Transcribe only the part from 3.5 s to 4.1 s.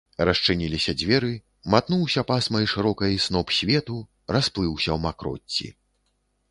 свету,